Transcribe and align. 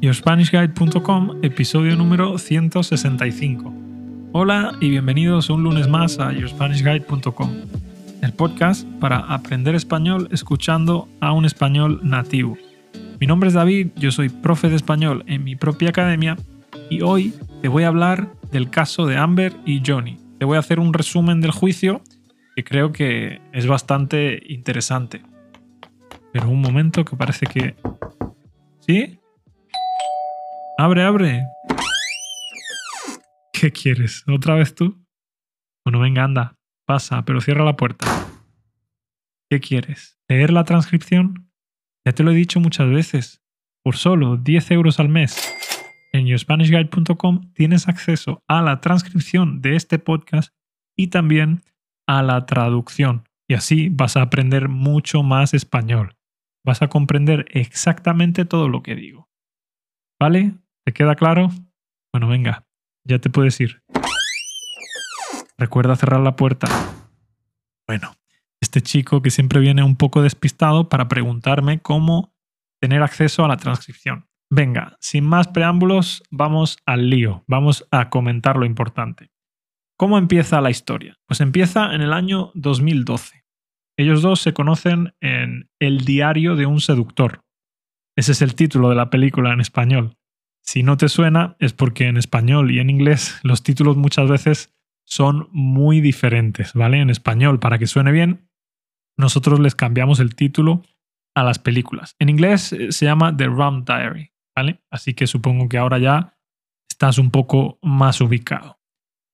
YourSpanishGuide.com, 0.00 1.40
episodio 1.42 1.94
número 1.94 2.38
165. 2.38 3.70
Hola 4.32 4.72
y 4.80 4.88
bienvenidos 4.88 5.50
un 5.50 5.62
lunes 5.62 5.88
más 5.88 6.18
a 6.18 6.32
YourSpanishGuide.com, 6.32 7.50
el 8.22 8.32
podcast 8.32 8.88
para 8.98 9.18
aprender 9.18 9.74
español 9.74 10.26
escuchando 10.32 11.06
a 11.20 11.32
un 11.32 11.44
español 11.44 12.00
nativo. 12.02 12.56
Mi 13.20 13.26
nombre 13.26 13.48
es 13.48 13.54
David, 13.54 13.88
yo 13.96 14.10
soy 14.10 14.30
profe 14.30 14.70
de 14.70 14.76
español 14.76 15.22
en 15.26 15.44
mi 15.44 15.54
propia 15.54 15.90
academia 15.90 16.38
y 16.88 17.02
hoy 17.02 17.34
te 17.60 17.68
voy 17.68 17.82
a 17.82 17.88
hablar 17.88 18.32
del 18.50 18.70
caso 18.70 19.04
de 19.04 19.18
Amber 19.18 19.54
y 19.66 19.82
Johnny. 19.86 20.16
Te 20.38 20.46
voy 20.46 20.56
a 20.56 20.60
hacer 20.60 20.80
un 20.80 20.94
resumen 20.94 21.42
del 21.42 21.50
juicio 21.50 22.00
que 22.56 22.64
creo 22.64 22.90
que 22.90 23.42
es 23.52 23.66
bastante 23.66 24.42
interesante. 24.48 25.20
Pero 26.32 26.48
un 26.48 26.62
momento 26.62 27.04
que 27.04 27.16
parece 27.16 27.44
que... 27.44 27.74
¿Sí? 28.80 29.19
Abre, 30.82 31.02
abre. 31.02 31.46
¿Qué 33.52 33.70
quieres? 33.70 34.24
¿Otra 34.26 34.54
vez 34.54 34.74
tú? 34.74 34.98
Bueno, 35.84 36.00
venga, 36.00 36.24
anda. 36.24 36.56
Pasa, 36.86 37.22
pero 37.26 37.42
cierra 37.42 37.66
la 37.66 37.76
puerta. 37.76 38.06
¿Qué 39.50 39.60
quieres? 39.60 40.18
¿Leer 40.26 40.50
la 40.50 40.64
transcripción? 40.64 41.52
Ya 42.06 42.12
te 42.12 42.22
lo 42.22 42.30
he 42.30 42.34
dicho 42.34 42.60
muchas 42.60 42.88
veces. 42.88 43.42
Por 43.84 43.98
solo 43.98 44.38
10 44.38 44.70
euros 44.70 45.00
al 45.00 45.10
mes 45.10 45.54
en 46.14 46.24
yourspanishguide.com 46.24 47.52
tienes 47.52 47.86
acceso 47.86 48.42
a 48.48 48.62
la 48.62 48.80
transcripción 48.80 49.60
de 49.60 49.76
este 49.76 49.98
podcast 49.98 50.54
y 50.96 51.08
también 51.08 51.60
a 52.06 52.22
la 52.22 52.46
traducción. 52.46 53.28
Y 53.46 53.52
así 53.52 53.90
vas 53.90 54.16
a 54.16 54.22
aprender 54.22 54.70
mucho 54.70 55.22
más 55.22 55.52
español. 55.52 56.16
Vas 56.64 56.80
a 56.80 56.88
comprender 56.88 57.44
exactamente 57.50 58.46
todo 58.46 58.70
lo 58.70 58.82
que 58.82 58.94
digo. 58.94 59.28
¿Vale? 60.18 60.54
¿Te 60.84 60.92
queda 60.92 61.14
claro? 61.14 61.50
Bueno, 62.12 62.28
venga, 62.28 62.66
ya 63.04 63.18
te 63.18 63.30
puedes 63.30 63.60
ir. 63.60 63.82
Recuerda 65.58 65.96
cerrar 65.96 66.20
la 66.20 66.36
puerta. 66.36 66.68
Bueno, 67.86 68.14
este 68.60 68.80
chico 68.80 69.20
que 69.20 69.30
siempre 69.30 69.60
viene 69.60 69.82
un 69.82 69.96
poco 69.96 70.22
despistado 70.22 70.88
para 70.88 71.08
preguntarme 71.08 71.80
cómo 71.80 72.34
tener 72.80 73.02
acceso 73.02 73.44
a 73.44 73.48
la 73.48 73.56
transcripción. 73.56 74.26
Venga, 74.50 74.96
sin 75.00 75.24
más 75.24 75.48
preámbulos, 75.48 76.22
vamos 76.30 76.78
al 76.86 77.08
lío, 77.10 77.44
vamos 77.46 77.86
a 77.90 78.10
comentar 78.10 78.56
lo 78.56 78.64
importante. 78.64 79.30
¿Cómo 79.96 80.18
empieza 80.18 80.60
la 80.60 80.70
historia? 80.70 81.18
Pues 81.26 81.40
empieza 81.40 81.94
en 81.94 82.00
el 82.00 82.12
año 82.12 82.50
2012. 82.54 83.44
Ellos 83.98 84.22
dos 84.22 84.40
se 84.40 84.54
conocen 84.54 85.14
en 85.20 85.68
El 85.78 86.06
diario 86.06 86.56
de 86.56 86.64
un 86.64 86.80
seductor. 86.80 87.44
Ese 88.16 88.32
es 88.32 88.40
el 88.40 88.54
título 88.54 88.88
de 88.88 88.94
la 88.94 89.10
película 89.10 89.52
en 89.52 89.60
español. 89.60 90.16
Si 90.70 90.84
no 90.84 90.96
te 90.96 91.08
suena 91.08 91.56
es 91.58 91.72
porque 91.72 92.06
en 92.06 92.16
español 92.16 92.70
y 92.70 92.78
en 92.78 92.90
inglés 92.90 93.40
los 93.42 93.64
títulos 93.64 93.96
muchas 93.96 94.30
veces 94.30 94.72
son 95.04 95.48
muy 95.50 96.00
diferentes, 96.00 96.74
¿vale? 96.74 97.00
En 97.00 97.10
español, 97.10 97.58
para 97.58 97.76
que 97.76 97.88
suene 97.88 98.12
bien, 98.12 98.48
nosotros 99.18 99.58
les 99.58 99.74
cambiamos 99.74 100.20
el 100.20 100.36
título 100.36 100.82
a 101.34 101.42
las 101.42 101.58
películas. 101.58 102.14
En 102.20 102.28
inglés 102.28 102.72
eh, 102.72 102.92
se 102.92 103.04
llama 103.04 103.36
The 103.36 103.46
Rum 103.46 103.84
Diary, 103.84 104.30
¿vale? 104.54 104.80
Así 104.92 105.12
que 105.12 105.26
supongo 105.26 105.68
que 105.68 105.76
ahora 105.76 105.98
ya 105.98 106.38
estás 106.88 107.18
un 107.18 107.32
poco 107.32 107.80
más 107.82 108.20
ubicado. 108.20 108.78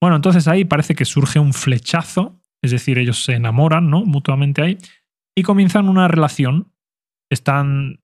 Bueno, 0.01 0.17
entonces 0.17 0.49
ahí 0.49 0.65
parece 0.65 0.95
que 0.95 1.05
surge 1.05 1.39
un 1.39 1.53
flechazo, 1.53 2.41
es 2.63 2.71
decir, 2.71 2.97
ellos 2.97 3.23
se 3.23 3.35
enamoran, 3.35 3.91
¿no? 3.91 4.07
Mutuamente 4.07 4.63
ahí, 4.63 4.79
y 5.37 5.43
comienzan 5.43 5.91
una 5.91 6.09
relación. 6.09 6.73
Están 7.31 8.01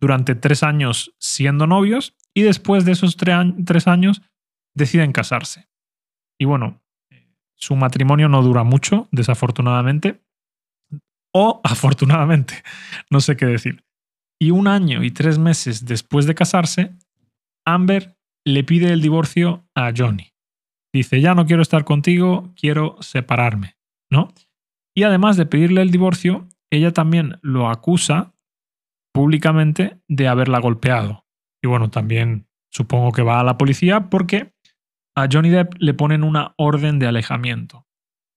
durante 0.00 0.34
tres 0.34 0.62
años 0.62 1.14
siendo 1.18 1.66
novios 1.66 2.16
y 2.34 2.42
después 2.42 2.84
de 2.84 2.92
esos 2.92 3.16
tres 3.16 3.86
años 3.86 4.22
deciden 4.74 5.12
casarse. 5.12 5.68
Y 6.38 6.46
bueno, 6.46 6.80
su 7.56 7.76
matrimonio 7.76 8.28
no 8.28 8.42
dura 8.42 8.64
mucho, 8.64 9.08
desafortunadamente. 9.12 10.22
O 11.34 11.60
afortunadamente, 11.64 12.62
no 13.10 13.20
sé 13.20 13.36
qué 13.36 13.46
decir. 13.46 13.84
Y 14.40 14.50
un 14.50 14.68
año 14.68 15.04
y 15.04 15.10
tres 15.10 15.38
meses 15.38 15.84
después 15.84 16.26
de 16.26 16.34
casarse, 16.34 16.96
Amber 17.66 18.16
le 18.46 18.64
pide 18.64 18.92
el 18.92 19.02
divorcio 19.02 19.66
a 19.74 19.92
Johnny. 19.94 20.32
Dice, 20.92 21.20
ya 21.20 21.34
no 21.34 21.46
quiero 21.46 21.62
estar 21.62 21.84
contigo, 21.84 22.52
quiero 22.56 22.96
separarme, 23.00 23.76
¿no? 24.10 24.32
Y 24.96 25.04
además 25.04 25.36
de 25.36 25.46
pedirle 25.46 25.82
el 25.82 25.90
divorcio, 25.90 26.48
ella 26.70 26.92
también 26.92 27.38
lo 27.42 27.68
acusa 27.68 28.32
públicamente 29.12 30.00
de 30.08 30.28
haberla 30.28 30.60
golpeado. 30.60 31.26
Y 31.62 31.68
bueno, 31.68 31.90
también 31.90 32.48
supongo 32.70 33.12
que 33.12 33.22
va 33.22 33.40
a 33.40 33.44
la 33.44 33.58
policía 33.58 34.08
porque 34.10 34.54
a 35.16 35.28
Johnny 35.30 35.50
Depp 35.50 35.74
le 35.78 35.94
ponen 35.94 36.22
una 36.22 36.54
orden 36.56 36.98
de 36.98 37.06
alejamiento. 37.06 37.86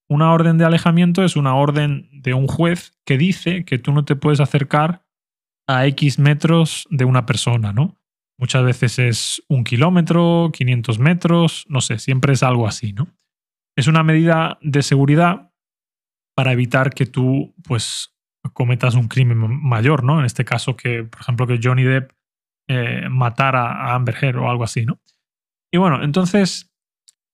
Una 0.09 0.31
orden 0.31 0.57
de 0.57 0.65
alejamiento 0.65 1.23
es 1.23 1.35
una 1.35 1.55
orden 1.55 2.09
de 2.11 2.33
un 2.33 2.47
juez 2.47 2.97
que 3.05 3.17
dice 3.17 3.65
que 3.65 3.79
tú 3.79 3.93
no 3.93 4.05
te 4.05 4.15
puedes 4.15 4.39
acercar 4.39 5.05
a 5.67 5.85
X 5.87 6.19
metros 6.19 6.87
de 6.89 7.05
una 7.05 7.25
persona, 7.25 7.71
¿no? 7.71 7.97
Muchas 8.37 8.63
veces 8.63 8.99
es 8.99 9.43
un 9.47 9.63
kilómetro, 9.63 10.51
500 10.51 10.99
metros, 10.99 11.65
no 11.69 11.81
sé, 11.81 11.99
siempre 11.99 12.33
es 12.33 12.43
algo 12.43 12.67
así, 12.67 12.91
¿no? 12.93 13.07
Es 13.77 13.87
una 13.87 14.03
medida 14.03 14.57
de 14.61 14.83
seguridad 14.83 15.51
para 16.35 16.51
evitar 16.51 16.93
que 16.93 17.05
tú, 17.05 17.55
pues, 17.63 18.12
cometas 18.51 18.95
un 18.95 19.07
crimen 19.07 19.37
mayor, 19.61 20.03
¿no? 20.03 20.19
En 20.19 20.25
este 20.25 20.43
caso, 20.43 20.75
que, 20.75 21.03
por 21.03 21.21
ejemplo, 21.21 21.47
que 21.47 21.59
Johnny 21.61 21.83
Depp 21.83 22.11
eh, 22.67 23.07
matar 23.09 23.55
a, 23.55 23.93
Amber 23.93 24.15
Heard 24.21 24.37
o 24.37 24.49
algo 24.49 24.63
así, 24.63 24.85
¿no? 24.85 24.99
Y 25.71 25.77
bueno, 25.77 26.03
entonces 26.03 26.71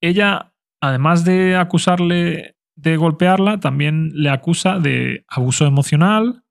ella, 0.02 0.54
además 0.82 1.26
de 1.26 1.56
acusarle 1.56 2.56
de 2.76 2.98
golpearla, 2.98 3.60
también 3.60 4.12
le 4.14 4.30
acusa 4.30 4.80
de 4.80 5.26
abuso 5.28 5.66
emocional, 5.66 6.44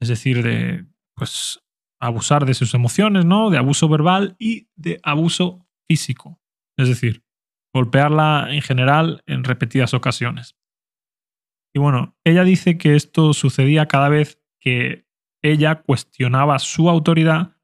es 0.00 0.08
decir, 0.08 0.42
de 0.42 0.86
pues 1.14 1.60
abusar 2.00 2.46
de 2.46 2.54
sus 2.54 2.74
emociones, 2.74 3.24
¿no? 3.24 3.50
De 3.50 3.58
abuso 3.58 3.88
verbal 3.88 4.34
y 4.38 4.68
de 4.74 4.98
abuso 5.02 5.66
físico, 5.88 6.40
es 6.76 6.88
decir, 6.88 7.22
golpearla 7.74 8.48
en 8.50 8.62
general 8.62 9.22
en 9.26 9.44
repetidas 9.44 9.94
ocasiones. 9.94 10.56
Y 11.72 11.78
bueno, 11.78 12.16
ella 12.24 12.44
dice 12.44 12.78
que 12.78 12.96
esto 12.96 13.32
sucedía 13.32 13.86
cada 13.86 14.08
vez 14.08 14.40
que 14.60 15.06
ella 15.42 15.82
cuestionaba 15.82 16.58
su 16.58 16.88
autoridad 16.88 17.56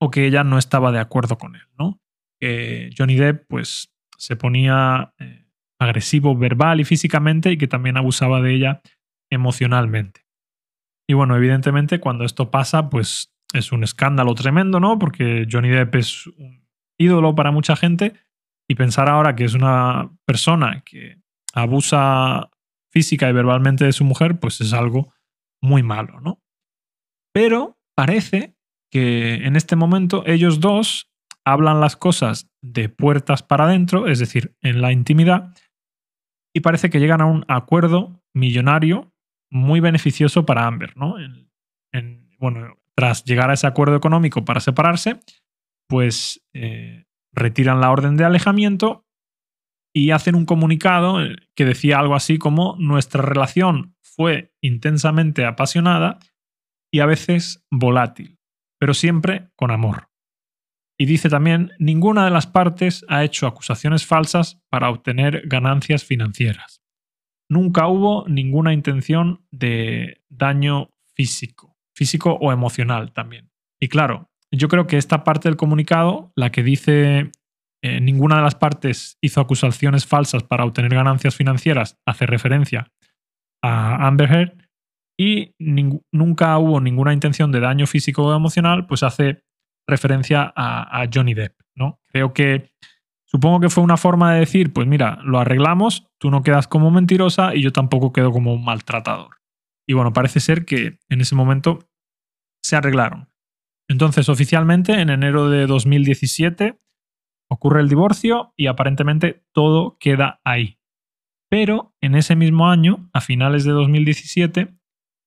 o 0.00 0.10
que 0.10 0.26
ella 0.26 0.44
no 0.44 0.58
estaba 0.58 0.92
de 0.92 0.98
acuerdo 0.98 1.38
con 1.38 1.54
él, 1.54 1.62
¿no? 1.78 2.00
Que 2.40 2.90
Johnny 2.96 3.14
Depp 3.14 3.46
pues 3.48 3.94
se 4.18 4.36
ponía 4.36 5.14
eh, 5.18 5.46
agresivo 5.78 6.36
verbal 6.36 6.80
y 6.80 6.84
físicamente 6.84 7.52
y 7.52 7.58
que 7.58 7.68
también 7.68 7.96
abusaba 7.96 8.40
de 8.40 8.54
ella 8.54 8.82
emocionalmente. 9.30 10.26
Y 11.08 11.14
bueno, 11.14 11.36
evidentemente 11.36 12.00
cuando 12.00 12.24
esto 12.24 12.50
pasa 12.50 12.90
pues 12.90 13.32
es 13.52 13.72
un 13.72 13.84
escándalo 13.84 14.34
tremendo, 14.34 14.80
¿no? 14.80 14.98
Porque 14.98 15.46
Johnny 15.50 15.68
Depp 15.68 15.94
es 15.96 16.26
un 16.26 16.66
ídolo 16.98 17.34
para 17.34 17.50
mucha 17.50 17.76
gente 17.76 18.14
y 18.68 18.74
pensar 18.74 19.08
ahora 19.08 19.34
que 19.34 19.44
es 19.44 19.54
una 19.54 20.10
persona 20.24 20.82
que 20.84 21.18
abusa 21.52 22.50
física 22.92 23.28
y 23.28 23.32
verbalmente 23.32 23.84
de 23.84 23.92
su 23.92 24.04
mujer, 24.04 24.38
pues 24.38 24.60
es 24.60 24.72
algo 24.72 25.12
muy 25.62 25.82
malo, 25.82 26.20
¿no? 26.20 26.40
Pero 27.32 27.78
parece 27.96 28.54
que 28.90 29.46
en 29.46 29.56
este 29.56 29.76
momento 29.76 30.22
ellos 30.26 30.60
dos 30.60 31.10
hablan 31.44 31.80
las 31.80 31.96
cosas 31.96 32.50
de 32.62 32.88
puertas 32.88 33.42
para 33.42 33.64
adentro, 33.64 34.06
es 34.06 34.18
decir, 34.18 34.54
en 34.60 34.82
la 34.82 34.92
intimidad, 34.92 35.54
y 36.54 36.60
parece 36.60 36.90
que 36.90 37.00
llegan 37.00 37.22
a 37.22 37.26
un 37.26 37.44
acuerdo 37.48 38.22
millonario 38.34 39.12
muy 39.50 39.80
beneficioso 39.80 40.44
para 40.44 40.66
Amber, 40.66 40.96
¿no? 40.96 41.16
bueno, 42.38 42.76
tras 42.96 43.24
llegar 43.24 43.50
a 43.50 43.54
ese 43.54 43.66
acuerdo 43.66 43.94
económico 43.94 44.44
para 44.44 44.60
separarse, 44.60 45.20
pues 45.88 46.44
eh, 46.54 47.04
retiran 47.32 47.80
la 47.80 47.90
orden 47.90 48.16
de 48.16 48.24
alejamiento 48.24 49.01
y 49.92 50.10
hacen 50.10 50.34
un 50.34 50.46
comunicado 50.46 51.22
eh, 51.22 51.36
que 51.54 51.64
decía 51.64 51.98
algo 51.98 52.14
así 52.14 52.38
como 52.38 52.76
nuestra 52.78 53.22
relación 53.22 53.96
fue 54.00 54.52
intensamente 54.60 55.44
apasionada 55.44 56.18
y 56.90 57.00
a 57.00 57.06
veces 57.06 57.64
volátil 57.70 58.38
pero 58.82 58.94
siempre 58.94 59.48
con 59.54 59.70
amor. 59.70 60.08
Y 60.98 61.04
dice 61.06 61.28
también, 61.28 61.70
ninguna 61.78 62.24
de 62.24 62.32
las 62.32 62.48
partes 62.48 63.04
ha 63.08 63.22
hecho 63.22 63.46
acusaciones 63.46 64.04
falsas 64.04 64.60
para 64.70 64.90
obtener 64.90 65.46
ganancias 65.46 66.02
financieras. 66.02 66.82
Nunca 67.48 67.86
hubo 67.86 68.26
ninguna 68.26 68.72
intención 68.72 69.46
de 69.52 70.24
daño 70.28 70.90
físico, 71.14 71.76
físico 71.94 72.32
o 72.40 72.50
emocional 72.50 73.12
también. 73.12 73.52
Y 73.80 73.86
claro, 73.86 74.32
yo 74.50 74.66
creo 74.66 74.88
que 74.88 74.96
esta 74.96 75.22
parte 75.22 75.48
del 75.48 75.56
comunicado, 75.56 76.32
la 76.34 76.50
que 76.50 76.64
dice 76.64 77.30
eh, 77.82 78.00
ninguna 78.00 78.36
de 78.36 78.42
las 78.42 78.54
partes 78.54 79.18
hizo 79.20 79.40
acusaciones 79.40 80.06
falsas 80.06 80.44
para 80.44 80.64
obtener 80.64 80.94
ganancias 80.94 81.34
financieras, 81.34 81.98
hace 82.06 82.26
referencia 82.26 82.92
a 83.62 84.06
Amber 84.06 84.30
Heard, 84.32 84.62
y 85.18 85.54
nunca 85.58 86.56
hubo 86.58 86.80
ninguna 86.80 87.12
intención 87.12 87.52
de 87.52 87.60
daño 87.60 87.86
físico 87.86 88.24
o 88.24 88.36
emocional, 88.36 88.86
pues 88.86 89.02
hace 89.02 89.42
referencia 89.86 90.52
a, 90.56 91.04
Johnny 91.12 91.34
Depp, 91.34 91.60
¿no? 91.74 92.00
Creo 92.06 92.32
que 92.32 92.70
supongo 93.24 93.60
que 93.60 93.68
fue 93.68 93.84
una 93.84 93.96
forma 93.96 94.32
de 94.32 94.40
decir, 94.40 94.72
pues 94.72 94.86
mira, 94.86 95.18
lo 95.24 95.38
arreglamos, 95.38 96.06
tú 96.18 96.30
no 96.30 96.42
quedas 96.42 96.68
como 96.68 96.90
mentirosa 96.90 97.54
y 97.54 97.62
yo 97.62 97.72
tampoco 97.72 98.12
quedo 98.12 98.30
como 98.30 98.54
un 98.54 98.64
maltratador. 98.64 99.38
Y 99.86 99.94
bueno, 99.94 100.12
parece 100.12 100.40
ser 100.40 100.64
que 100.64 100.98
en 101.08 101.20
ese 101.20 101.34
momento 101.34 101.80
se 102.62 102.76
arreglaron. 102.76 103.28
Entonces, 103.88 104.28
oficialmente, 104.28 105.00
en 105.00 105.10
enero 105.10 105.50
de 105.50 105.66
2017, 105.66 106.78
ocurre 107.50 107.80
el 107.80 107.88
divorcio 107.88 108.52
y 108.56 108.66
aparentemente 108.66 109.44
todo 109.52 109.96
queda 109.98 110.40
ahí. 110.44 110.78
Pero 111.50 111.94
en 112.00 112.14
ese 112.14 112.34
mismo 112.34 112.70
año, 112.70 113.10
a 113.12 113.20
finales 113.20 113.64
de 113.64 113.72
2017, 113.72 114.74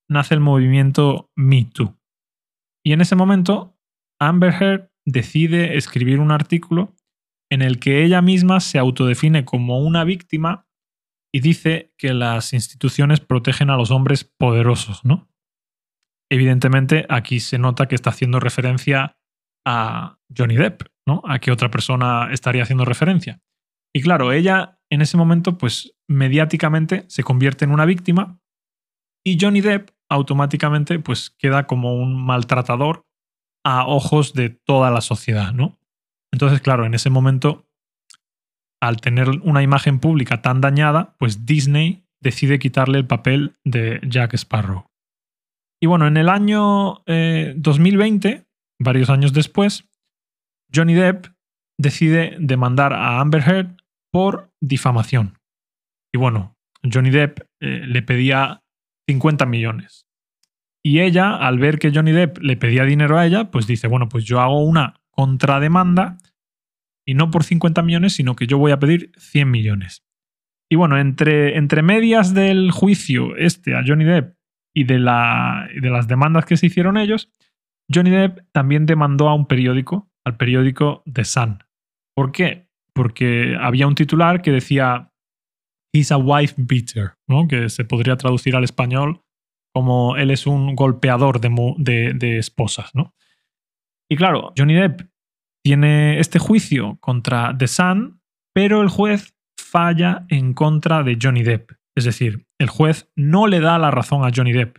nace 0.10 0.34
el 0.34 0.40
movimiento 0.40 1.32
Me 1.36 1.66
Too. 1.66 1.96
Y 2.84 2.94
en 2.94 3.02
ese 3.02 3.16
momento, 3.16 3.78
Amber 4.20 4.54
Heard 4.54 4.92
decide 5.06 5.78
escribir 5.78 6.20
un 6.20 6.32
artículo 6.32 6.96
en 7.52 7.62
el 7.62 7.80
que 7.80 8.04
ella 8.04 8.22
misma 8.22 8.60
se 8.60 8.80
autodefine 8.80 9.46
como 9.46 9.80
una 9.80 10.04
víctima 10.04 10.68
y 11.34 11.42
dice 11.42 11.94
que 11.98 12.14
las 12.14 12.54
instituciones 12.54 13.20
protegen 13.20 13.70
a 13.70 13.78
los 13.78 13.92
hombres 13.92 14.24
poderosos, 14.24 15.04
¿no? 15.06 15.30
Evidentemente, 16.32 17.06
aquí 17.10 17.40
se 17.40 17.60
nota 17.60 17.88
que 17.88 17.96
está 17.96 18.10
haciendo 18.10 18.40
referencia 18.40 19.20
a 19.66 20.18
Johnny 20.36 20.56
Depp, 20.56 20.84
A 21.08 21.40
qué 21.40 21.52
otra 21.52 21.70
persona 21.70 22.30
estaría 22.32 22.64
haciendo 22.64 22.86
referencia. 22.86 23.40
Y 23.94 24.02
claro, 24.02 24.32
ella 24.32 24.76
en 24.90 25.02
ese 25.02 25.18
momento, 25.18 25.58
pues 25.58 25.96
mediáticamente 26.08 27.06
se 27.08 27.24
convierte 27.24 27.66
en 27.66 27.72
una 27.72 27.86
víctima 27.86 28.40
y 29.26 29.38
Johnny 29.40 29.62
Depp 29.62 29.90
automáticamente 30.10 31.00
pues 31.00 31.32
queda 31.32 31.66
como 31.66 31.96
un 31.96 32.26
maltratador 32.26 33.06
a 33.66 33.88
ojos 33.88 34.34
de 34.34 34.50
toda 34.50 34.92
la 34.92 35.02
sociedad, 35.02 35.54
¿no? 35.54 35.80
Entonces, 36.32 36.62
claro, 36.62 36.86
en 36.86 36.94
ese 36.94 37.10
momento, 37.10 37.68
al 38.82 39.02
tener 39.02 39.30
una 39.42 39.64
imagen 39.64 40.00
pública 40.00 40.42
tan 40.42 40.62
dañada, 40.62 41.16
pues 41.18 41.46
Disney 41.46 42.06
decide 42.22 42.60
quitarle 42.60 43.00
el 43.00 43.08
papel 43.08 43.58
de 43.64 44.00
Jack 44.08 44.36
Sparrow. 44.36 44.92
Y 45.82 45.88
bueno, 45.88 46.06
en 46.08 46.18
el 46.18 46.30
año 46.30 47.04
2020, 47.08 48.30
eh, 48.30 48.46
varios 48.80 49.10
años 49.10 49.34
después, 49.34 49.90
Johnny 50.74 50.94
Depp 50.94 51.28
decide 51.78 52.38
demandar 52.40 52.94
a 52.94 53.20
Amber 53.20 53.42
Heard 53.42 53.78
por 54.12 54.52
difamación. 54.62 55.38
Y 56.14 56.18
bueno, 56.18 56.56
Johnny 56.84 57.10
Depp 57.10 57.42
eh, 57.60 57.82
le 57.86 58.02
pedía 58.02 58.64
50 59.08 59.46
millones. 59.46 60.08
Y 60.84 61.02
ella, 61.02 61.36
al 61.36 61.60
ver 61.60 61.80
que 61.80 61.92
Johnny 61.94 62.12
Depp 62.12 62.38
le 62.40 62.58
pedía 62.58 62.84
dinero 62.84 63.18
a 63.18 63.26
ella, 63.26 63.50
pues 63.52 63.68
dice, 63.68 63.88
bueno, 63.88 64.08
pues 64.08 64.24
yo 64.24 64.40
hago 64.40 64.64
una 64.64 65.02
contrademanda 65.10 66.18
y 67.06 67.14
no 67.14 67.32
por 67.32 67.44
50 67.44 67.82
millones, 67.82 68.14
sino 68.14 68.36
que 68.36 68.48
yo 68.48 68.58
voy 68.58 68.72
a 68.72 68.80
pedir 68.80 69.12
100 69.18 69.50
millones. 69.50 70.04
Y 70.70 70.76
bueno, 70.76 70.98
entre, 70.98 71.58
entre 71.58 71.84
medias 71.84 72.34
del 72.34 72.72
juicio 72.72 73.36
este 73.36 73.76
a 73.76 73.84
Johnny 73.86 74.06
Depp 74.06 74.36
y 74.74 74.84
de, 74.84 75.00
la, 75.00 75.68
de 75.80 75.90
las 75.90 76.08
demandas 76.08 76.46
que 76.46 76.58
se 76.58 76.68
hicieron 76.68 76.98
ellos, 76.98 77.32
Johnny 77.94 78.10
Depp 78.10 78.40
también 78.52 78.86
demandó 78.86 79.30
a 79.30 79.36
un 79.36 79.48
periódico, 79.48 80.10
al 80.26 80.38
periódico 80.38 81.04
The 81.12 81.24
Sun. 81.24 81.64
¿Por 82.16 82.32
qué? 82.32 82.68
Porque 82.94 83.56
había 83.60 83.88
un 83.88 83.96
titular 83.96 84.42
que 84.42 84.52
decía 84.52 85.12
He's 85.94 86.12
a 86.12 86.18
wife 86.18 86.56
beater, 86.58 87.14
¿no? 87.28 87.48
que 87.48 87.70
se 87.70 87.86
podría 87.86 88.18
traducir 88.18 88.56
al 88.56 88.64
español 88.64 89.22
como 89.74 90.16
él 90.16 90.32
es 90.32 90.48
un 90.48 90.76
golpeador 90.76 91.42
de, 91.42 92.14
de 92.16 92.38
esposas. 92.38 92.96
¿no? 92.96 93.14
Y 94.10 94.16
claro, 94.16 94.54
Johnny 94.58 94.74
Depp 94.74 95.02
tiene 95.64 96.20
este 96.20 96.40
juicio 96.40 96.98
contra 97.02 97.56
The 97.58 97.68
Sun, 97.68 98.22
pero 98.54 98.82
el 98.82 98.90
juez 98.90 99.36
falla 99.60 100.26
en 100.30 100.54
contra 100.54 101.04
de 101.04 101.18
Johnny 101.22 101.44
Depp. 101.44 101.72
Es 101.98 102.06
decir, 102.06 102.46
el 102.60 102.70
juez 102.70 103.10
no 103.16 103.48
le 103.48 103.60
da 103.60 103.78
la 103.78 103.92
razón 103.92 104.24
a 104.24 104.32
Johnny 104.34 104.54
Depp. 104.54 104.78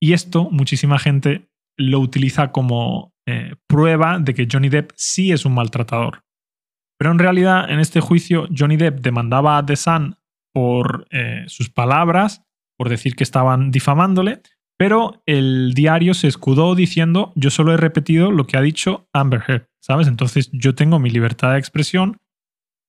Y 0.00 0.12
esto 0.12 0.50
muchísima 0.50 0.98
gente 0.98 1.48
lo 1.76 2.00
utiliza 2.00 2.52
como 2.52 3.12
eh, 3.26 3.54
prueba 3.66 4.18
de 4.18 4.34
que 4.34 4.46
Johnny 4.50 4.68
Depp 4.68 4.92
sí 4.96 5.32
es 5.32 5.44
un 5.44 5.54
maltratador. 5.54 6.24
Pero 6.98 7.10
en 7.10 7.18
realidad, 7.18 7.70
en 7.70 7.80
este 7.80 8.00
juicio, 8.00 8.46
Johnny 8.56 8.76
Depp 8.76 9.00
demandaba 9.00 9.58
a 9.58 9.66
The 9.66 9.76
Sun 9.76 10.16
por 10.52 11.06
eh, 11.10 11.44
sus 11.48 11.70
palabras, 11.70 12.42
por 12.76 12.88
decir 12.88 13.16
que 13.16 13.24
estaban 13.24 13.70
difamándole, 13.70 14.42
pero 14.76 15.22
el 15.26 15.72
diario 15.74 16.14
se 16.14 16.28
escudó 16.28 16.74
diciendo, 16.74 17.32
yo 17.36 17.50
solo 17.50 17.72
he 17.72 17.76
repetido 17.76 18.30
lo 18.30 18.46
que 18.46 18.56
ha 18.56 18.62
dicho 18.62 19.08
Amber 19.12 19.42
Heard, 19.46 19.68
¿sabes? 19.80 20.08
Entonces 20.08 20.50
yo 20.52 20.74
tengo 20.74 20.98
mi 20.98 21.10
libertad 21.10 21.52
de 21.52 21.58
expresión 21.58 22.20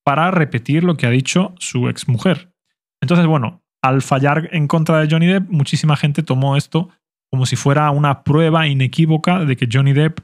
para 0.04 0.32
repetir 0.32 0.84
lo 0.84 0.98
que 0.98 1.08
ha 1.08 1.12
dicho 1.12 1.56
su 1.60 1.90
exmujer. 1.90 2.54
Entonces, 3.02 3.26
bueno, 3.28 3.64
al 3.82 4.02
fallar 4.02 4.50
en 4.52 4.68
contra 4.68 5.00
de 5.00 5.08
Johnny 5.10 5.28
Depp, 5.28 5.50
muchísima 5.50 5.96
gente 5.96 6.24
tomó 6.24 6.58
esto 6.58 6.90
como 7.32 7.46
si 7.46 7.56
fuera 7.56 7.90
una 7.92 8.24
prueba 8.24 8.68
inequívoca 8.68 9.46
de 9.46 9.56
que 9.56 9.68
Johnny 9.72 9.94
Depp 9.94 10.20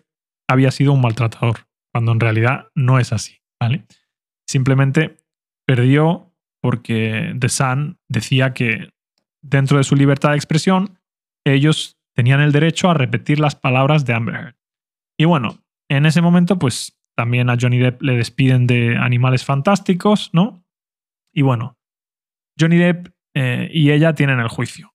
había 0.50 0.72
sido 0.72 0.94
un 0.94 1.02
maltratador, 1.02 1.68
cuando 1.94 2.12
en 2.12 2.20
realidad 2.20 2.68
no 2.76 3.00
es 3.00 3.14
así, 3.14 3.42
¿vale? 3.60 3.86
Simplemente 4.48 5.18
perdió 5.66 6.34
porque 6.62 7.36
The 7.40 7.50
Sun 7.50 8.00
decía 8.08 8.54
que 8.54 8.90
dentro 9.42 9.78
de 9.78 9.84
su 9.84 9.96
libertad 9.96 10.32
de 10.32 10.36
expresión 10.36 11.00
ellos 11.46 11.98
tenían 12.16 12.42
el 12.42 12.52
derecho 12.52 12.90
a 12.90 12.94
repetir 12.94 13.40
las 13.40 13.56
palabras 13.56 14.06
de 14.06 14.14
Amber 14.14 14.36
Heard. 14.36 14.56
Y 15.18 15.26
bueno, 15.26 15.64
en 15.90 16.06
ese 16.06 16.22
momento, 16.22 16.60
pues 16.60 17.00
también 17.16 17.50
a 17.50 17.58
Johnny 17.60 17.80
Depp 17.80 18.02
le 18.02 18.16
despiden 18.16 18.68
de 18.68 18.98
Animales 18.98 19.44
Fantásticos, 19.44 20.30
¿no? 20.34 20.64
Y 21.34 21.42
bueno, 21.42 21.78
Johnny 22.60 22.78
Depp 22.78 23.08
eh, 23.34 23.70
y 23.74 23.92
ella 23.92 24.14
tienen 24.14 24.40
el 24.40 24.48
juicio. 24.48 24.91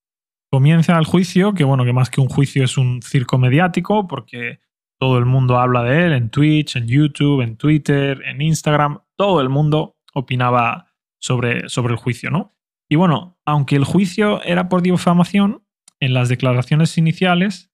Comienza 0.57 0.99
el 0.99 1.05
juicio, 1.05 1.53
que 1.53 1.65
bueno, 1.65 1.85
que 1.85 1.93
más 1.93 2.09
que 2.09 2.23
un 2.23 2.31
juicio 2.31 2.65
es 2.65 2.79
un 2.79 3.03
circo 3.03 3.37
mediático, 3.37 4.09
porque 4.09 4.61
todo 4.99 5.19
el 5.19 5.27
mundo 5.27 5.59
habla 5.59 5.83
de 5.83 6.07
él 6.07 6.13
en 6.15 6.31
Twitch, 6.31 6.77
en 6.77 6.89
YouTube, 6.89 7.43
en 7.43 7.59
Twitter, 7.59 8.23
en 8.25 8.41
Instagram, 8.41 9.01
todo 9.17 9.43
el 9.43 9.51
mundo 9.51 9.99
opinaba 10.15 10.95
sobre, 11.21 11.69
sobre 11.69 11.93
el 11.93 11.99
juicio, 11.99 12.31
¿no? 12.31 12.57
Y 12.89 12.97
bueno, 12.97 13.39
aunque 13.45 13.77
el 13.77 13.85
juicio 13.85 14.43
era 14.45 14.71
por 14.71 14.81
difamación, 14.81 15.63
en 16.01 16.15
las 16.15 16.31
declaraciones 16.31 16.97
iniciales, 16.97 17.71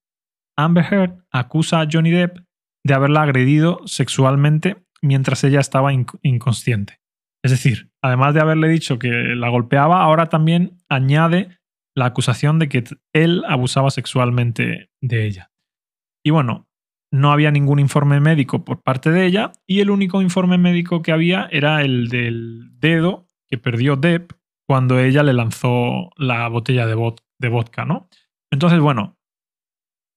Amber 0.57 0.85
Heard 0.93 1.25
acusa 1.31 1.83
a 1.83 1.89
Johnny 1.89 2.11
Depp 2.11 2.39
de 2.83 2.95
haberla 2.95 3.23
agredido 3.23 3.83
sexualmente 3.87 4.85
mientras 5.03 5.45
ella 5.45 5.61
estaba 5.61 5.93
inconsciente. 5.93 6.99
Es 7.45 7.53
decir, 7.53 7.93
además 8.03 8.35
de 8.35 8.41
haberle 8.41 8.67
dicho 8.67 8.99
que 8.99 9.09
la 9.37 9.51
golpeaba, 9.51 10.03
ahora 10.03 10.29
también 10.29 10.79
añade 10.89 11.62
la 11.95 12.07
acusación 12.07 12.59
de 12.59 12.69
que 12.69 12.85
él 13.13 13.43
abusaba 13.47 13.91
sexualmente 13.91 14.91
de 15.01 15.27
ella. 15.27 15.51
Y 16.25 16.31
bueno, 16.31 16.69
no 17.13 17.31
había 17.31 17.51
ningún 17.51 17.79
informe 17.79 18.21
médico 18.21 18.65
por 18.65 18.83
parte 18.83 19.11
de 19.11 19.27
ella 19.27 19.53
y 19.67 19.81
el 19.81 19.91
único 19.91 20.23
informe 20.23 20.57
médico 20.57 21.03
que 21.03 21.13
había 21.13 21.49
era 21.51 21.83
el 21.83 22.09
del 22.09 22.71
dedo 22.79 23.27
que 23.47 23.59
perdió 23.59 23.97
Depp 23.97 24.33
cuando 24.67 24.99
ella 24.99 25.23
le 25.23 25.35
lanzó 25.35 26.11
la 26.17 26.49
botella 26.49 26.87
de, 26.87 26.97
de 27.39 27.49
vodka, 27.49 27.85
¿no? 27.85 28.09
Entonces, 28.51 28.81
bueno, 28.81 29.19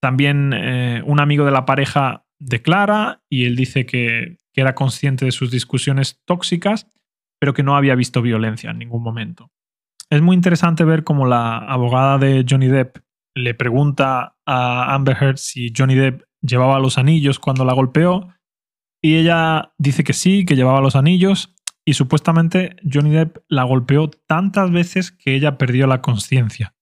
también 0.01 0.53
eh, 0.53 1.01
un 1.05 1.20
amigo 1.20 1.46
de 1.46 1.51
la 1.51 1.65
pareja 1.65 2.25
declara 2.39 3.24
y 3.29 3.46
él 3.46 3.55
dice 3.55 3.86
que, 3.86 4.38
que 4.53 4.62
era 4.62 4.75
consciente 4.75 5.25
de 5.25 5.32
sus 5.32 5.51
discusiones 5.51 6.22
tóxicas, 6.25 6.89
pero 7.39 7.53
que 7.53 7.63
no 7.63 7.75
había 7.75 7.96
visto 7.96 8.22
violencia 8.22 8.72
en 8.72 8.79
ningún 8.79 9.03
momento. 9.03 9.51
Es 10.10 10.22
muy 10.22 10.36
interesante 10.36 10.84
ver 10.84 11.04
cómo 11.04 11.26
la 11.26 11.58
abogada 11.58 12.18
de 12.18 12.46
Johnny 12.48 12.68
Depp 12.68 12.98
le 13.36 13.54
pregunta 13.54 14.38
a 14.46 14.94
Amber 14.94 15.18
Heard 15.20 15.38
si 15.38 15.74
Johnny 15.76 15.96
Depp 15.96 16.24
llevaba 16.42 16.80
los 16.80 16.98
anillos 16.98 17.40
cuando 17.40 17.66
la 17.66 17.74
golpeó 17.74 18.30
y 19.02 19.16
ella 19.18 19.74
dice 19.78 20.04
que 20.04 20.14
sí, 20.14 20.46
que 20.46 20.56
llevaba 20.56 20.82
los 20.82 20.96
anillos 20.96 21.54
y 21.86 21.94
supuestamente 21.94 22.76
Johnny 22.92 23.12
Depp 23.12 23.38
la 23.48 23.64
golpeó 23.64 24.10
tantas 24.10 24.72
veces 24.72 25.12
que 25.12 25.36
ella 25.36 25.58
perdió 25.58 25.86
la 25.86 26.02
conciencia. 26.02 26.76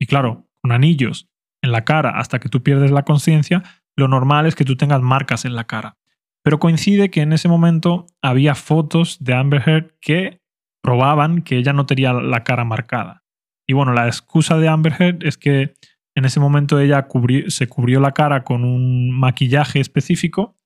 Y 0.00 0.06
claro, 0.06 0.48
con 0.62 0.72
anillos 0.72 1.28
en 1.62 1.72
la 1.72 1.84
cara 1.84 2.18
hasta 2.18 2.40
que 2.40 2.48
tú 2.48 2.62
pierdes 2.62 2.90
la 2.90 3.04
conciencia, 3.04 3.62
lo 3.96 4.08
normal 4.08 4.46
es 4.46 4.54
que 4.54 4.64
tú 4.64 4.76
tengas 4.76 5.02
marcas 5.02 5.44
en 5.44 5.54
la 5.54 5.64
cara. 5.64 5.98
Pero 6.42 6.58
coincide 6.58 7.10
que 7.10 7.20
en 7.20 7.32
ese 7.32 7.48
momento 7.48 8.06
había 8.22 8.54
fotos 8.54 9.18
de 9.20 9.34
Amber 9.34 9.62
Heard 9.68 9.92
que 10.00 10.39
probaban 10.82 11.42
que 11.42 11.56
ella 11.56 11.72
no 11.72 11.86
tenía 11.86 12.12
la 12.12 12.44
cara 12.44 12.64
marcada. 12.64 13.24
Y 13.68 13.72
bueno, 13.72 13.92
la 13.92 14.06
excusa 14.06 14.58
de 14.58 14.68
Amber 14.68 14.94
Heard 14.98 15.24
es 15.24 15.36
que 15.36 15.74
en 16.16 16.24
ese 16.24 16.40
momento 16.40 16.80
ella 16.80 17.06
se 17.48 17.68
cubrió 17.68 18.00
la 18.00 18.12
cara 18.12 18.42
con 18.42 18.64
un 18.64 19.10
maquillaje 19.10 19.80
específico 19.80 20.56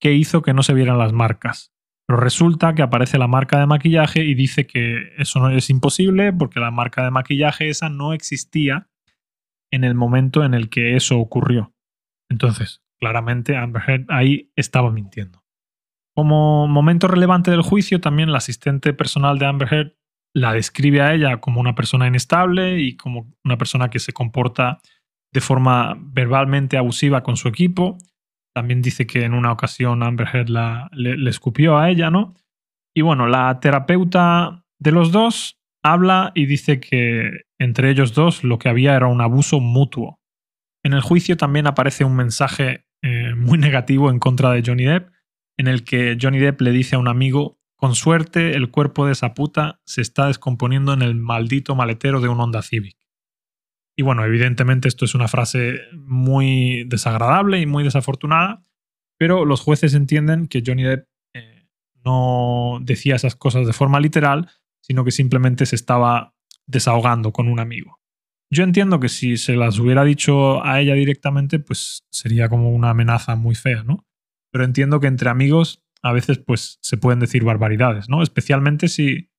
que 0.00 0.12
hizo 0.12 0.42
que 0.42 0.54
no 0.54 0.62
se 0.62 0.74
vieran 0.74 0.98
las 0.98 1.12
marcas. 1.12 1.72
Pero 2.06 2.20
resulta 2.20 2.74
que 2.74 2.82
aparece 2.82 3.18
la 3.18 3.26
marca 3.26 3.58
de 3.58 3.66
maquillaje 3.66 4.24
y 4.24 4.34
dice 4.34 4.66
que 4.66 5.12
eso 5.18 5.40
no 5.40 5.50
es 5.50 5.70
imposible 5.70 6.32
porque 6.32 6.60
la 6.60 6.70
marca 6.70 7.02
de 7.02 7.10
maquillaje 7.10 7.68
esa 7.68 7.88
no 7.88 8.12
existía 8.12 8.88
en 9.72 9.82
el 9.82 9.94
momento 9.94 10.44
en 10.44 10.54
el 10.54 10.68
que 10.68 10.94
eso 10.94 11.18
ocurrió. 11.18 11.74
Entonces, 12.30 12.82
claramente 13.00 13.56
Amber 13.56 13.82
Heard 13.86 14.06
ahí 14.08 14.52
estaba 14.54 14.92
mintiendo. 14.92 15.42
Como 16.16 16.66
momento 16.66 17.08
relevante 17.08 17.50
del 17.50 17.60
juicio, 17.60 18.00
también 18.00 18.32
la 18.32 18.38
asistente 18.38 18.94
personal 18.94 19.38
de 19.38 19.44
Amber 19.44 19.68
Heard 19.70 19.92
la 20.34 20.54
describe 20.54 21.02
a 21.02 21.12
ella 21.12 21.40
como 21.40 21.60
una 21.60 21.74
persona 21.74 22.06
inestable 22.06 22.80
y 22.80 22.96
como 22.96 23.30
una 23.44 23.58
persona 23.58 23.90
que 23.90 23.98
se 23.98 24.14
comporta 24.14 24.80
de 25.30 25.40
forma 25.42 25.94
verbalmente 26.00 26.78
abusiva 26.78 27.22
con 27.22 27.36
su 27.36 27.48
equipo. 27.48 27.98
También 28.54 28.80
dice 28.80 29.06
que 29.06 29.24
en 29.24 29.34
una 29.34 29.52
ocasión 29.52 30.02
Amber 30.02 30.26
Heard 30.32 30.48
la, 30.48 30.88
le, 30.92 31.28
escupió 31.28 31.76
a 31.76 31.90
ella, 31.90 32.10
¿no? 32.10 32.34
Y 32.94 33.02
bueno, 33.02 33.26
la 33.26 33.60
terapeuta 33.60 34.64
de 34.78 34.92
los 34.92 35.12
dos 35.12 35.60
habla 35.82 36.32
y 36.34 36.46
dice 36.46 36.80
que 36.80 37.42
entre 37.58 37.90
ellos 37.90 38.14
dos 38.14 38.42
lo 38.42 38.58
que 38.58 38.70
había 38.70 38.96
era 38.96 39.06
un 39.06 39.20
abuso 39.20 39.60
mutuo. 39.60 40.18
En 40.82 40.94
el 40.94 41.02
juicio 41.02 41.36
también 41.36 41.66
aparece 41.66 42.04
un 42.04 42.16
mensaje 42.16 42.86
eh, 43.02 43.34
muy 43.34 43.58
negativo 43.58 44.08
en 44.08 44.18
contra 44.18 44.50
de 44.52 44.62
Johnny 44.64 44.84
Depp, 44.84 45.10
en 45.56 45.68
el 45.68 45.84
que 45.84 46.16
Johnny 46.20 46.38
Depp 46.38 46.60
le 46.60 46.72
dice 46.72 46.96
a 46.96 46.98
un 46.98 47.08
amigo, 47.08 47.58
con 47.76 47.94
suerte 47.94 48.56
el 48.56 48.70
cuerpo 48.70 49.06
de 49.06 49.12
esa 49.12 49.34
puta 49.34 49.80
se 49.84 50.00
está 50.00 50.26
descomponiendo 50.26 50.92
en 50.92 51.02
el 51.02 51.14
maldito 51.14 51.74
maletero 51.74 52.20
de 52.20 52.28
un 52.28 52.40
Honda 52.40 52.62
Civic. 52.62 52.96
Y 53.96 54.02
bueno, 54.02 54.24
evidentemente 54.24 54.88
esto 54.88 55.04
es 55.04 55.14
una 55.14 55.28
frase 55.28 55.80
muy 55.94 56.84
desagradable 56.84 57.60
y 57.60 57.66
muy 57.66 57.84
desafortunada, 57.84 58.62
pero 59.18 59.44
los 59.44 59.60
jueces 59.60 59.94
entienden 59.94 60.48
que 60.48 60.62
Johnny 60.66 60.82
Depp 60.84 61.08
eh, 61.34 61.66
no 62.04 62.78
decía 62.82 63.16
esas 63.16 63.36
cosas 63.36 63.66
de 63.66 63.72
forma 63.72 64.00
literal, 64.00 64.50
sino 64.82 65.04
que 65.04 65.10
simplemente 65.10 65.64
se 65.64 65.76
estaba 65.76 66.34
desahogando 66.66 67.32
con 67.32 67.48
un 67.48 67.58
amigo. 67.58 68.00
Yo 68.50 68.62
entiendo 68.64 69.00
que 69.00 69.08
si 69.08 69.36
se 69.38 69.56
las 69.56 69.78
hubiera 69.78 70.04
dicho 70.04 70.64
a 70.64 70.80
ella 70.80 70.94
directamente, 70.94 71.58
pues 71.58 72.04
sería 72.10 72.48
como 72.48 72.70
una 72.70 72.90
amenaza 72.90 73.34
muy 73.34 73.54
fea, 73.54 73.82
¿no? 73.82 74.06
Pero 74.52 74.64
entiendo 74.64 75.00
que 75.00 75.06
entre 75.06 75.30
amigos 75.30 75.84
a 76.02 76.12
veces 76.12 76.38
pues 76.38 76.78
se 76.82 76.96
pueden 76.96 77.20
decir 77.20 77.44
barbaridades, 77.44 78.08
¿no? 78.08 78.22
Especialmente 78.22 78.88
si 78.88 79.30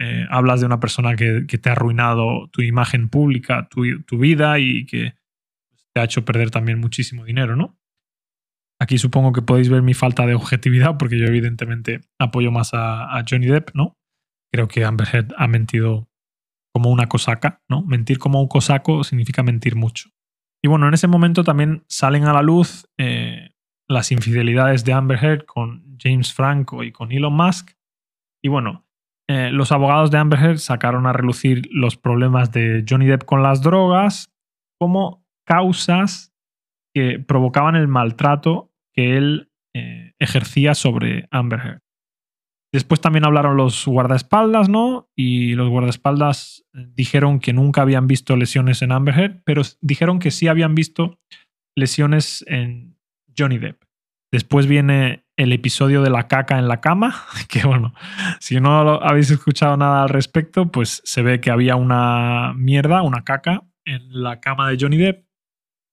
eh, 0.00 0.26
hablas 0.30 0.60
de 0.60 0.66
una 0.66 0.78
persona 0.78 1.16
que, 1.16 1.42
te 1.42 1.68
ha 1.68 1.72
arruinado 1.72 2.48
tu 2.52 2.62
imagen 2.62 3.08
pública, 3.08 3.68
tu, 3.68 3.82
vida 4.18 4.60
y 4.60 4.86
que 4.86 5.14
te 5.92 6.00
ha 6.00 6.04
hecho 6.04 6.24
perder 6.24 6.50
también 6.50 6.78
muchísimo 6.78 7.24
dinero, 7.24 7.56
¿no? 7.56 7.76
Aquí 8.80 8.96
supongo 8.96 9.32
que 9.32 9.42
podéis 9.42 9.70
ver 9.70 9.82
mi 9.82 9.94
falta 9.94 10.24
de 10.24 10.36
objetividad 10.36 10.98
porque 10.98 11.18
yo 11.18 11.26
evidentemente 11.26 12.00
apoyo 12.20 12.52
más 12.52 12.70
a, 12.74 13.24
Johnny 13.28 13.46
Depp, 13.46 13.70
¿no? 13.74 13.98
Creo 14.52 14.68
que 14.68 14.84
Amber 14.84 15.08
Heard 15.12 15.34
ha 15.36 15.48
mentido 15.48 16.08
como 16.72 16.90
una 16.90 17.08
cosaca, 17.08 17.60
¿no? 17.68 17.82
Mentir 17.82 18.18
como 18.18 18.40
un 18.40 18.46
cosaco 18.46 19.02
significa 19.02 19.42
mentir 19.42 19.74
mucho. 19.74 20.10
Y 20.62 20.68
bueno, 20.68 20.86
en 20.86 20.94
ese 20.94 21.08
momento 21.08 21.42
también 21.42 21.82
salen 21.88 22.24
a 22.24 22.32
la 22.32 22.42
luz 22.42 22.88
eh, 22.98 23.47
las 23.88 24.12
infidelidades 24.12 24.84
de 24.84 24.92
Amber 24.92 25.22
Heard 25.22 25.44
con 25.46 25.96
James 25.98 26.32
Franco 26.32 26.84
y 26.84 26.92
con 26.92 27.10
Elon 27.10 27.34
Musk. 27.34 27.70
Y 28.42 28.48
bueno, 28.48 28.86
eh, 29.28 29.50
los 29.50 29.72
abogados 29.72 30.10
de 30.10 30.18
Amber 30.18 30.40
Heard 30.40 30.58
sacaron 30.58 31.06
a 31.06 31.12
relucir 31.12 31.68
los 31.70 31.96
problemas 31.96 32.52
de 32.52 32.84
Johnny 32.88 33.06
Depp 33.06 33.24
con 33.24 33.42
las 33.42 33.62
drogas 33.62 34.30
como 34.78 35.26
causas 35.46 36.32
que 36.94 37.18
provocaban 37.18 37.76
el 37.76 37.88
maltrato 37.88 38.72
que 38.94 39.16
él 39.16 39.50
eh, 39.74 40.12
ejercía 40.18 40.74
sobre 40.74 41.26
Amber 41.30 41.60
Heard. 41.60 41.82
Después 42.72 43.00
también 43.00 43.24
hablaron 43.24 43.56
los 43.56 43.86
guardaespaldas, 43.86 44.68
¿no? 44.68 45.08
Y 45.16 45.54
los 45.54 45.70
guardaespaldas 45.70 46.66
dijeron 46.72 47.40
que 47.40 47.54
nunca 47.54 47.80
habían 47.80 48.06
visto 48.06 48.36
lesiones 48.36 48.82
en 48.82 48.92
Amber 48.92 49.18
Heard, 49.18 49.42
pero 49.44 49.62
dijeron 49.80 50.18
que 50.18 50.30
sí 50.30 50.48
habían 50.48 50.74
visto 50.74 51.18
lesiones 51.74 52.44
en 52.46 52.97
Johnny 53.38 53.58
Depp. 53.58 53.82
Después 54.30 54.66
viene 54.66 55.24
el 55.36 55.52
episodio 55.52 56.02
de 56.02 56.10
la 56.10 56.28
caca 56.28 56.58
en 56.58 56.68
la 56.68 56.80
cama, 56.80 57.14
que 57.48 57.66
bueno, 57.66 57.94
si 58.40 58.60
no 58.60 58.70
habéis 59.02 59.30
escuchado 59.30 59.76
nada 59.76 60.02
al 60.02 60.08
respecto, 60.08 60.70
pues 60.70 61.00
se 61.04 61.22
ve 61.22 61.40
que 61.40 61.50
había 61.50 61.76
una 61.76 62.52
mierda, 62.54 63.02
una 63.02 63.24
caca 63.24 63.62
en 63.84 64.22
la 64.22 64.40
cama 64.40 64.68
de 64.68 64.76
Johnny 64.78 64.98
Depp. 64.98 65.24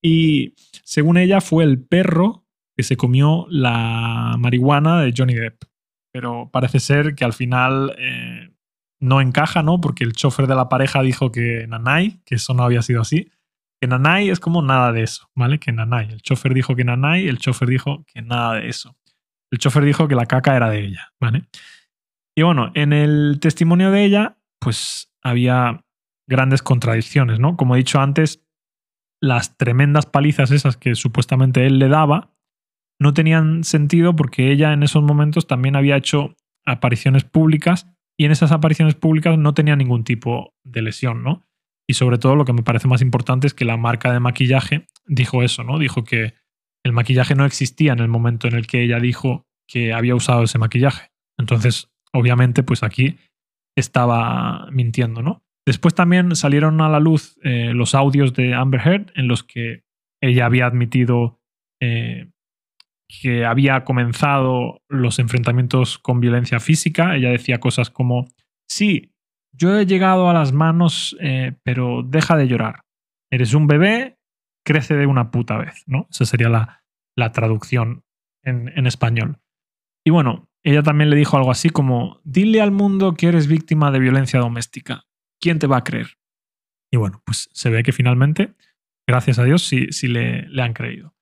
Y 0.04 0.54
según 0.84 1.18
ella 1.18 1.42
fue 1.42 1.64
el 1.64 1.82
perro 1.82 2.46
que 2.75 2.84
se 2.84 2.98
comió 2.98 3.48
la 3.50 4.36
marihuana 4.38 5.02
de 5.02 5.14
Johnny 5.16 5.34
Depp. 5.34 5.64
Pero 6.12 6.50
parece 6.52 6.80
ser 6.80 7.16
que 7.16 7.25
al 7.25 7.34
final 7.34 7.96
eh, 7.98 8.52
no 9.00 9.22
encaja, 9.22 9.64
¿no? 9.64 9.80
Porque 9.82 10.04
el 10.04 10.14
chofer 10.14 10.48
de 10.48 10.56
la 10.56 10.70
pareja 10.70 11.02
dijo 11.02 11.32
que 11.32 11.66
Nanay, 11.68 12.22
que 12.25 12.36
eso 12.36 12.54
no 12.54 12.64
había 12.64 12.82
sido 12.82 13.02
así. 13.02 13.32
Nanay 13.88 14.30
es 14.30 14.39
como 14.39 14.62
nada 14.62 14.92
de 14.92 15.04
eso, 15.04 15.30
¿vale? 15.36 15.60
Que 15.60 15.72
Nanay. 15.72 16.10
El 16.12 16.22
chofer 16.22 16.54
dijo 16.54 16.75
que 16.75 16.84
Nanay, 16.84 17.27
el 17.27 17.38
chofer 17.38 17.70
dijo 17.70 18.04
que 18.08 18.22
nada 18.22 18.56
de 18.56 18.70
eso. 18.70 18.96
El 19.51 19.60
chofer 19.60 19.84
dijo 19.84 20.08
que 20.08 20.15
la 20.15 20.25
caca 20.25 20.56
era 20.56 20.70
de 20.70 20.86
ella, 20.86 21.13
¿vale? 21.20 21.44
Y 22.38 22.44
bueno, 22.44 22.72
en 22.74 22.94
el 22.94 23.39
testimonio 23.39 23.92
de 23.92 24.04
ella, 24.04 24.38
pues 24.60 25.12
había 25.22 25.84
grandes 26.27 26.62
contradicciones, 26.62 27.39
¿no? 27.39 27.56
Como 27.56 27.75
he 27.75 27.80
dicho 27.80 28.00
antes, 28.00 28.44
las 29.22 29.58
tremendas 29.58 30.06
palizas 30.06 30.51
esas 30.51 30.77
que 30.77 30.96
supuestamente 30.96 31.65
él 31.65 31.80
le 31.80 31.88
daba 31.88 32.34
no 33.00 33.13
tenían 33.13 33.63
sentido 33.63 34.15
porque 34.15 34.51
ella 34.51 34.74
en 34.74 34.84
esos 34.84 35.04
momentos 35.04 35.48
también 35.48 35.75
había 35.75 35.98
hecho 35.98 36.36
apariciones 36.65 37.24
públicas 37.24 37.88
y 38.18 38.25
en 38.25 38.32
esas 38.32 38.51
apariciones 38.51 38.96
públicas 38.96 39.38
no 39.38 39.54
tenía 39.54 39.75
ningún 39.75 40.04
tipo 40.04 40.54
de 40.63 40.82
lesión, 40.82 41.24
¿no? 41.24 41.44
Y 41.88 41.94
sobre 41.94 42.18
todo 42.18 42.36
lo 42.36 42.46
que 42.46 42.54
me 42.54 42.63
parece 42.63 42.88
más 42.88 43.01
importante 43.01 43.48
es 43.48 43.54
que 43.54 43.65
la 43.65 43.77
marca 43.77 44.12
de 44.12 44.20
maquillaje 44.20 44.88
dijo 45.06 45.44
eso, 45.44 45.63
¿no? 45.63 45.77
Dijo 45.77 46.04
que 46.04 46.34
el 46.84 46.94
maquillaje 46.94 47.36
no 47.36 47.46
existía 47.46 47.94
en 47.94 48.00
el 48.00 48.08
momento 48.08 48.48
en 48.48 48.56
el 48.56 48.68
que 48.68 48.82
ella 48.82 49.00
dijo 49.00 49.46
que 49.68 49.94
había 49.94 50.15
usado 50.15 50.44
ese 50.44 50.58
maquillaje. 50.58 51.12
Entonces, 51.38 51.92
obviamente, 52.13 52.63
pues 52.63 52.84
aquí 52.84 53.18
estaba 53.75 54.68
mintiendo, 54.72 55.22
¿no? 55.22 55.44
Después 55.65 55.96
también 55.96 56.36
salieron 56.36 56.80
a 56.82 56.89
la 56.89 57.00
luz 57.00 57.38
eh, 57.44 57.74
los 57.74 57.96
audios 57.96 58.34
de 58.34 58.54
Amber 58.54 58.82
Heard 58.86 59.12
en 59.15 59.27
los 59.27 59.44
que 59.44 59.84
ella 60.22 60.46
había 60.46 60.68
admitido 60.68 61.39
eh, 61.82 62.30
que 63.08 63.46
había 63.46 63.84
comenzado 63.84 64.82
los 64.88 65.20
enfrentamientos 65.20 65.98
con 66.00 66.20
violencia 66.20 66.60
física. 66.60 67.15
Ella 67.15 67.30
decía 67.30 67.60
cosas 67.60 67.89
como, 67.89 68.27
sí, 68.68 69.14
yo 69.58 69.78
he 69.78 69.86
llegado 69.86 70.30
a 70.30 70.34
las 70.34 70.54
manos, 70.54 71.16
eh, 71.20 71.54
pero 71.64 72.04
deja 72.04 72.36
de 72.36 72.48
llorar. 72.48 72.82
Eres 73.32 73.54
un 73.54 73.68
bebé 73.68 74.18
crece 74.66 74.96
de 74.96 75.06
una 75.06 75.32
puta 75.32 75.58
vez, 75.58 75.84
¿no? 75.86 76.08
Esa 76.10 76.26
sería 76.26 76.50
la, 76.50 77.32
traducción 77.32 78.04
en, 78.44 78.70
en, 78.76 78.88
español. 78.88 79.40
Y 80.04 80.12
bueno, 80.12 80.50
ella 80.64 80.84
también 80.84 81.10
le 81.10 81.16
dijo 81.16 81.38
algo 81.38 81.52
así 81.52 81.70
como, 81.70 82.20
dile 82.24 82.62
al 82.62 82.72
mundo 82.72 83.14
que 83.14 83.28
eres 83.28 83.48
víctima 83.48 83.92
de 83.92 84.00
violencia 84.00 84.40
doméstica. 84.40 85.06
¿Quién 85.40 85.60
te 85.60 85.68
va 85.68 85.78
a 85.78 85.84
creer? 85.84 86.18
Y 86.92 86.98
bueno, 86.98 87.22
pues 87.26 87.50
se 87.54 87.70
ve 87.70 87.84
que 87.84 87.92
finalmente, 87.92 88.56
gracias 89.08 89.38
a 89.40 89.44
Dios, 89.44 89.64
sí, 89.64 89.88
sí 89.92 90.08
le, 90.08 90.48
le 90.50 90.62
han 90.62 90.74
creído. 90.74 91.16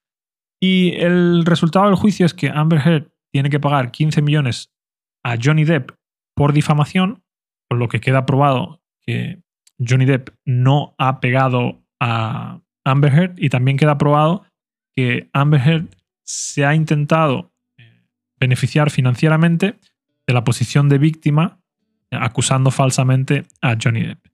Y 0.62 0.94
el 0.96 1.46
resultado 1.46 1.88
del 1.88 1.96
juicio 1.96 2.26
es 2.26 2.34
que 2.34 2.50
Amber 2.50 2.80
Heard 2.80 3.12
tiene 3.34 3.50
que 3.50 3.60
pagar 3.60 3.92
15 3.92 4.22
millones 4.22 4.72
a 5.24 5.36
Johnny 5.42 5.66
Depp 5.66 5.92
por 6.36 6.54
difamación, 6.54 7.24
lo 7.76 7.88
que 7.88 8.00
queda 8.00 8.26
probado 8.26 8.82
que 9.02 9.42
Johnny 9.80 10.06
Depp 10.06 10.30
no 10.46 10.96
ha 10.98 11.20
pegado 11.20 11.82
a, 12.00 12.60
Amber 12.86 13.14
Heard 13.14 13.34
y 13.38 13.48
también 13.48 13.78
queda 13.78 13.98
probado 13.98 14.44
que 14.94 15.30
Amber 15.32 15.62
Heard 15.62 15.88
se 16.24 16.66
ha 16.66 16.76
intentado 16.76 17.54
eh, 17.78 18.04
beneficiar 18.38 18.92
financieramente 18.92 19.80
de 20.28 20.34
la 20.34 20.44
posición 20.44 20.90
de 20.90 20.98
víctima 20.98 21.60
eh, 22.12 22.18
acusando 22.20 22.72
falsamente 22.72 23.46
a 23.62 23.78
Johnny 23.82 24.04
Depp. 24.04 24.26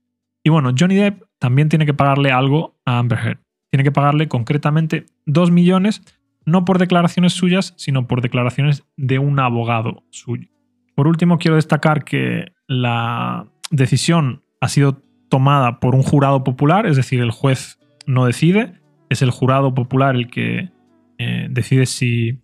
Y 0.43 0.49
bueno, 0.49 0.71
Johnny 0.77 0.95
Depp 0.95 1.23
también 1.37 1.69
tiene 1.69 1.85
que 1.85 1.93
pagarle 1.93 2.31
algo 2.31 2.75
a 2.85 2.97
Amber 2.97 3.19
Heard. 3.19 3.39
Tiene 3.69 3.83
que 3.83 3.91
pagarle 3.91 4.27
concretamente 4.27 5.05
2 5.27 5.51
millones, 5.51 6.01
no 6.45 6.65
por 6.65 6.79
declaraciones 6.79 7.33
suyas, 7.33 7.75
sino 7.77 8.07
por 8.07 8.21
declaraciones 8.21 8.83
de 8.97 9.19
un 9.19 9.39
abogado 9.39 10.03
suyo. 10.09 10.49
Por 10.95 11.07
último, 11.07 11.37
quiero 11.37 11.55
destacar 11.55 12.03
que 12.03 12.51
la 12.69 13.47
decisión 13.71 14.43
ha 14.61 14.69
sido 14.69 15.01
tomada 15.27 15.79
por 15.79 15.95
un 15.95 16.03
jurado 16.03 16.43
popular, 16.43 16.85
es 16.85 16.95
decir, 16.95 17.19
el 17.19 17.31
juez 17.31 17.79
no 18.05 18.25
decide, 18.25 18.79
es 19.09 19.21
el 19.21 19.31
jurado 19.31 19.73
popular 19.73 20.15
el 20.15 20.29
que 20.29 20.69
eh, 21.17 21.47
decide 21.49 21.87
si 21.87 22.39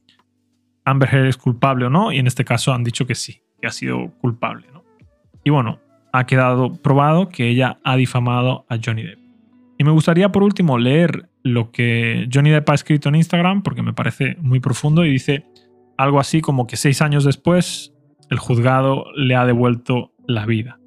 Amber 0.84 1.13
Heard 1.13 1.27
es 1.27 1.38
culpable 1.38 1.86
o 1.86 1.89
no, 1.89 2.12
y 2.12 2.17
en 2.17 2.27
este 2.27 2.44
caso 2.44 2.74
han 2.74 2.84
dicho 2.84 3.05
que 3.05 3.15
sí, 3.15 3.44
que 3.62 3.67
ha 3.67 3.72
sido 3.72 4.12
culpable. 4.20 4.67
Y 5.44 5.51
bueno, 5.51 5.79
ha 6.12 6.25
quedado 6.25 6.74
probado 6.74 7.29
que 7.29 7.48
ella 7.48 7.77
ha 7.84 7.96
difamado 7.96 8.65
a 8.67 8.77
Johnny 8.84 9.03
Depp. 9.03 9.20
Y 9.77 9.84
me 9.84 9.91
gustaría 9.91 10.32
por 10.32 10.41
último 10.41 10.79
leer 10.79 11.29
lo 11.44 11.72
que 11.72 12.27
Johnny 12.34 12.50
Depp 12.50 12.70
ha 12.72 12.74
escrito 12.74 13.10
en 13.10 13.15
Instagram, 13.15 13.62
porque 13.62 13.84
me 13.84 13.94
parece 13.94 14.38
muy 14.41 14.60
profundo, 14.60 15.05
y 15.05 15.12
dice 15.12 15.46
algo 15.98 16.20
así 16.20 16.41
como 16.41 16.65
que 16.65 16.77
seis 16.77 17.03
años 17.03 17.25
después 17.25 17.94
el 18.32 18.39
juzgado 18.39 19.05
le 19.15 19.36
ha 19.36 19.46
devuelto 19.46 20.14
la 20.27 20.46
vida. 20.46 20.79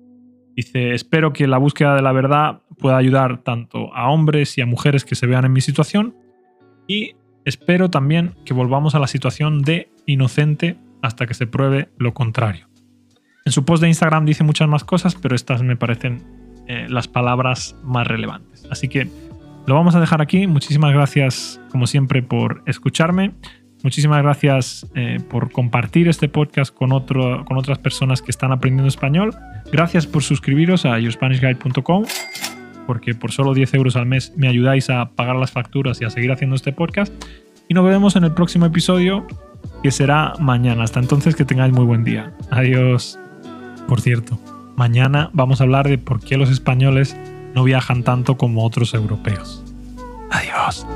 Dice, 0.57 0.95
espero 0.95 1.33
que 1.33 1.47
la 1.47 1.59
búsqueda 1.59 1.95
de 1.95 2.03
la 2.03 2.13
verdad 2.13 2.63
pueda 2.79 2.97
ayudar 2.97 3.43
tanto 3.43 3.95
a 3.95 4.11
hombres 4.11 4.59
y 4.59 4.61
a 4.61 4.67
mujeres 4.67 5.05
que 5.05 5.15
se 5.15 5.27
vean 5.27 5.45
en 5.45 5.53
mi 5.53 5.61
situación 5.61 6.17
y 6.87 7.15
Espero 7.49 7.89
también 7.89 8.35
que 8.45 8.53
volvamos 8.53 8.95
a 8.95 8.99
la 8.99 9.07
situación 9.07 9.63
de 9.63 9.91
inocente 10.05 10.77
hasta 11.01 11.27
que 11.27 11.33
se 11.33 11.47
pruebe 11.47 11.89
lo 11.97 12.13
contrario. 12.13 12.69
En 13.47 13.53
su 13.53 13.65
post 13.65 13.81
de 13.81 13.89
Instagram 13.89 14.27
dice 14.27 14.45
muchas 14.45 14.69
más 14.69 14.85
cosas, 14.85 15.15
pero 15.15 15.35
estas 15.35 15.63
me 15.63 15.75
parecen 15.75 16.23
eh, 16.67 16.89
las 16.91 17.09
palabras 17.09 17.75
más 17.83 18.07
relevantes. 18.07 18.69
Así 18.71 18.89
que 18.89 19.09
lo 19.67 19.75
vamos 19.75 19.95
a 19.95 20.01
dejar 20.01 20.21
aquí. 20.21 20.47
Muchísimas 20.47 20.93
gracias, 20.93 21.59
como 21.71 21.87
siempre, 21.87 22.23
por 22.23 22.63
escucharme. 22.67 23.33
Muchísimas 23.83 24.23
gracias 24.23 24.87
eh, 24.95 25.19
por 25.29 25.51
compartir 25.53 26.09
este 26.09 26.29
podcast 26.29 26.75
con, 26.75 26.91
con 26.91 27.57
otras 27.57 27.79
personas 27.79 28.23
que 28.23 28.31
están 28.31 28.53
aprendiendo 28.53 28.89
español. 28.89 29.35
Gracias 29.71 30.07
por 30.07 30.23
suscribiros 30.23 30.85
a 30.85 30.99
yourspanishguide.com 30.99 32.05
porque 32.89 33.15
por 33.15 33.33
solo 33.33 33.53
10 33.53 33.75
euros 33.75 33.97
al 33.97 34.07
mes 34.07 34.33
me 34.35 34.49
ayudáis 34.49 34.89
a 34.89 35.11
pagar 35.11 35.37
las 35.37 35.53
facturas 35.53 36.01
y 36.01 36.07
a 36.07 36.11
seguir 36.11 36.33
haciendo 36.33 36.57
este 36.57 36.73
podcast. 36.73 37.13
Y 37.69 37.75
nos 37.75 37.85
vemos 37.85 38.17
en 38.17 38.25
el 38.25 38.33
próximo 38.33 38.65
episodio, 38.65 39.27
que 39.83 39.91
será 39.91 40.33
mañana. 40.41 40.85
Hasta 40.85 40.99
entonces, 40.99 41.37
que 41.37 41.45
tengáis 41.45 41.71
muy 41.71 41.85
buen 41.85 42.03
día. 42.03 42.33
Adiós. 42.51 43.19
Por 43.87 44.01
cierto, 44.01 44.41
mañana 44.75 45.29
vamos 45.35 45.61
a 45.61 45.65
hablar 45.65 45.87
de 45.87 45.99
por 45.99 46.21
qué 46.21 46.39
los 46.39 46.49
españoles 46.49 47.15
no 47.55 47.63
viajan 47.63 48.05
tanto 48.05 48.39
como 48.39 48.65
otros 48.65 48.95
europeos. 48.95 49.63
Adiós. 50.31 50.87